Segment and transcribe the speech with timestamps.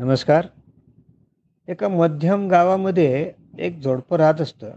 [0.00, 0.46] नमस्कार.
[1.68, 4.70] एका मध्यम गावामध्ये एक जोडपं राहत असतं.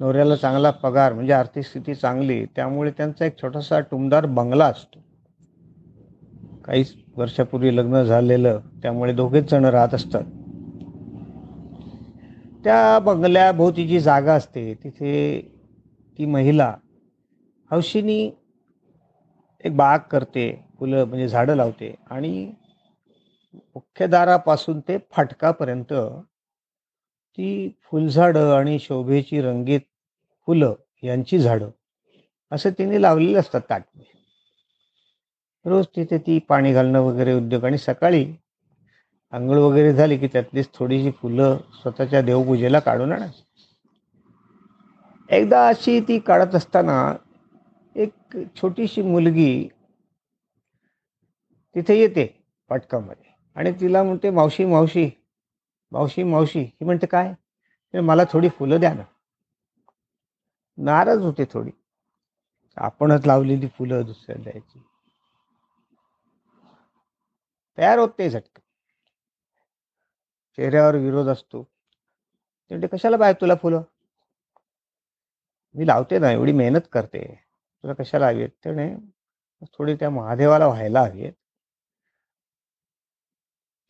[0.00, 4.98] नवऱ्याला चांगला पगार म्हणजे आर्थिक स्थिती चांगली त्यामुळे त्यांचा एक छोटासा टुमदार बंगला असतो.
[6.64, 6.84] काही
[7.16, 10.22] वर्षापूर्वी लग्न झालेलं त्यामुळे दोघेच जण राहत असतात.
[12.64, 15.40] त्या बंगल्याभोवती जी जागा असते तिथे
[16.18, 16.76] ती महिला
[17.70, 18.30] हौशीनी
[19.64, 20.69] एक बाग करते.
[20.80, 21.94] फुलं म्हणजे झाडं लावते.
[22.10, 22.50] आणि
[23.74, 25.92] मुख्य दारापासून ते फाटकापर्यंत
[27.38, 29.80] ती फुलझाडं आणि शोभेची रंगीत
[30.48, 31.70] फुलं यांची झाडं
[32.52, 34.18] असं तिने लावलेले असतात ताटमध्ये
[35.64, 38.24] रोज तिथे ती पाणी घालणं वगैरे उद्योग आणि सकाळी
[39.32, 43.42] आंघोळ वगैरे झाली की त्यातलीच थोडीशी फुलं स्वतःच्या देवपूजेला काढून आणायची.
[45.30, 47.14] एकदा अशी ती काढत असताना
[47.96, 49.68] एक छोटीशी मुलगी
[51.74, 52.26] तिथे येते
[52.68, 55.10] पाटकामध्ये आणि तिला म्हणते मावशी मावशी
[55.92, 56.60] मावशी मावशी.
[56.60, 57.34] ही म्हणते काय?
[58.00, 59.02] मला थोडी फुलं द्या ना.
[60.78, 61.70] नाराज होते थोडी.
[62.76, 64.82] आपणच लावलेली फुलं दुसऱ्या द्यायची.
[67.78, 68.30] तयार होत ते
[70.58, 71.62] चेहऱ्यावर विरोध असतो.
[71.62, 73.82] ते म्हणते कशाला पाहिजे तुला फुलं?
[75.74, 77.34] मी लावते ना एवढी मेहनत करते.
[77.82, 78.50] तुला कशाला हवी आहेत?
[78.64, 78.94] त्याने
[79.72, 81.32] थोडी त्या महादेवाला व्हायला हवी आहेत.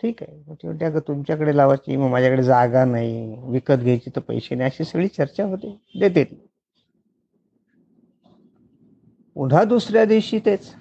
[0.00, 0.36] ठीक आहे.
[0.48, 4.70] मग ते म्हणते अगं तुमच्याकडे लावायची मग माझ्याकडे जागा नाही विकत घ्यायची तर पैसे नाही.
[4.70, 5.76] अशी सगळी चर्चा होते.
[5.94, 6.24] देते.
[6.24, 6.36] ती
[9.36, 10.74] पुन्हा दुसऱ्या दिवशी तेच.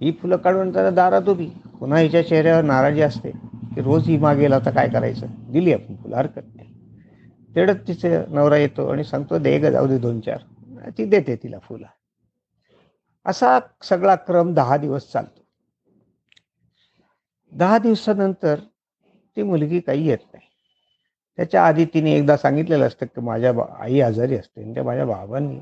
[0.00, 1.46] ही फुलं काढून त्याला दारात उभी.
[1.80, 3.30] पुन्हा हिच्या चेहऱ्यावर नाराजी असते.
[3.74, 5.26] की रोज ही मागेल आता काय करायचं?
[5.52, 6.68] दिली आपण फुलं हरकत नाही.
[7.56, 10.38] तेवढंच तिचे नवरा येतो आणि सांगतो दे ग जाऊ दे दोन चार.
[10.98, 11.86] ती देते तिला फुलं.
[13.26, 15.45] असा सगळा क्रम दहा दिवस चालतो.
[17.52, 18.60] दहा दिवसानंतर
[19.36, 20.48] ती मुलगी काही येत नाही.
[21.36, 25.60] त्याच्या आधी तिने एकदा सांगितलेलं असतं की माझ्या आई आजारी असते आणि त्या माझ्या बाबांनी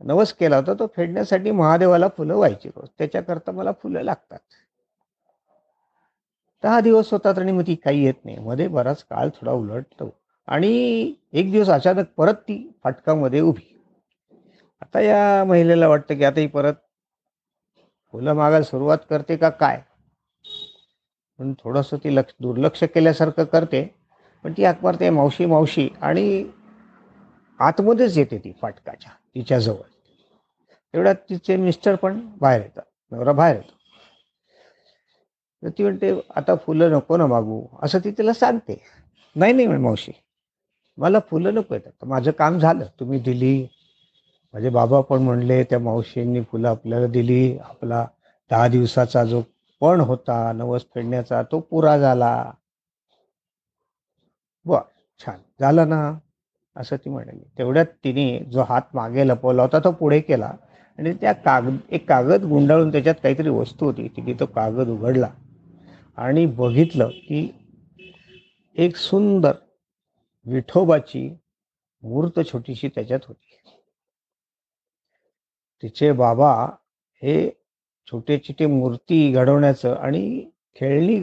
[0.00, 2.88] नवस केला होता तो फेडण्यासाठी महादेवाला फुलं व्हायची रोज.
[2.98, 4.38] त्याच्याकरता मला फुलं लागतात.
[6.62, 8.38] दहा दिवस होतात आणि मग ती काही येत नाही.
[8.38, 10.10] मध्ये बराच काळ थोडा उलटतो.
[10.46, 13.78] आणि एक दिवस अचानक परत ती फाटकामध्ये उभी.
[14.80, 16.74] आता या महिलेला वाटतं की आता ही परत
[18.12, 19.82] फुलं मागायला सुरुवात करते का काय?
[21.42, 23.82] पण थोडंसं ती लक्ष दुर्लक्ष केल्यासारखं करते.
[24.44, 24.64] पण ती
[25.00, 26.44] ते मावशी मावशी आणि
[27.60, 29.90] आतमध्येच येते ती फाटकाच्या तिच्याजवळ
[30.94, 32.82] तेवढ्यात तिचे मिस्टर पण बाहेर येतात
[33.12, 33.72] नवरा बाहेर येतो.
[35.62, 38.80] तर ती म्हणते आता फुलं नको ना मागू असं ती तिला सांगते.
[39.36, 40.12] नाही नाही म्हण मावशी
[40.98, 42.04] मला फुलं नको येतात.
[42.04, 43.66] माझं काम झालं तुम्ही दिली.
[44.54, 47.58] माझे बाबा पण म्हणले त्या मावशींनी फुलं आपल्याला दिली.
[47.58, 48.06] आपला
[48.50, 49.42] दहा दिवसाचा जो
[49.82, 52.52] पण होता नवस फेडण्याचा तो पुरा झाला.
[54.64, 54.80] बर
[55.20, 55.38] छान.
[55.60, 56.18] झालं ना?
[56.76, 57.44] असं ती म्हणाली.
[57.58, 60.52] तेवढ्यात तिने जो हात मागे लपवला होता तो पुढे केला.
[60.98, 64.08] आणि त्या कागद एक कागद गुंडाळून त्याच्यात काहीतरी वस्तू होती.
[64.08, 65.30] तिने तो कागद उघडला
[66.16, 67.54] आणि बघितलं की
[68.76, 69.52] एक सुंदर
[70.46, 71.38] विठोबाची
[72.02, 73.56] मूर्त छोटीशी त्याच्यात होती.
[75.82, 76.64] तिचे बाबा
[77.22, 77.61] हे
[78.12, 81.20] छोटे छोटे मूर्ती घडवण्याचं आणि खेळणी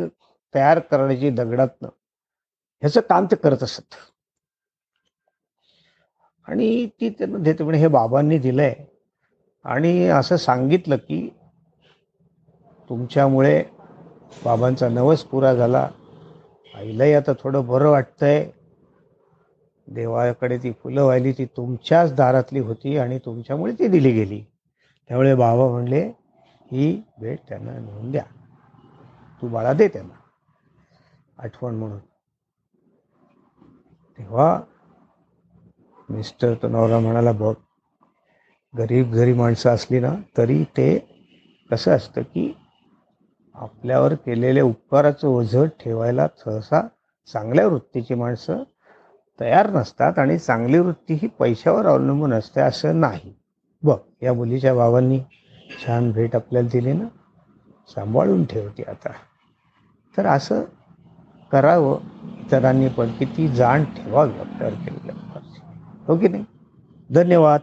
[0.55, 1.87] तयार करण्याची दगडातनं
[2.81, 3.95] ह्याचं काम ते करत असत.
[6.47, 8.73] आणि ती त्यांना देते म्हणजे हे बाबांनी दिलंय.
[9.63, 11.29] आणि असं सांगितलं की
[12.89, 13.63] तुमच्यामुळे
[14.45, 15.89] बाबांचा नवस पुरा झाला.
[16.75, 18.49] आईलाही आता थोडं बरं वाटतंय.
[19.87, 24.43] देवाकडे ती फुलं व्हायली ती तुमच्याच दारातली होती आणि तुमच्यामुळे ती दिली गेली.
[25.07, 26.11] त्यामुळे बाबा म्हणले
[26.71, 28.23] ही भेट त्यांना नेऊन द्या.
[29.41, 30.19] तू बाळा दे त्यांना.
[31.37, 31.99] आठवण म्हणून.
[34.17, 34.61] तेव्हा
[36.09, 37.53] मिस्टर तो नवरा म्हणाला बघ
[38.77, 40.97] गरीब घरी माणसं असली ना तरी ते
[41.71, 42.57] कसं असतं की
[43.55, 46.81] आपल्यावर केलेल्या उपकाराचं ओझं ठेवायला सहसा
[47.33, 48.63] चांगल्या वृत्तीची माणसं
[49.39, 53.33] तयार नसतात आणि चांगली वृत्ती ही पैशावर अवलंबून असते असं नाही.
[53.83, 55.19] बघ या मुलीच्या बाबांनी
[55.69, 57.07] छान भेट आपल्याला दिली ना
[57.89, 59.11] सांभाळून ठेवते आता.
[60.17, 60.63] तर असं
[61.51, 61.99] करावं
[62.39, 65.39] इतरांनी पण किती जाण ठेवावी आपल्यावर केलेल्या
[66.07, 66.43] हो की नाही?
[67.09, 67.61] धन्यवाद.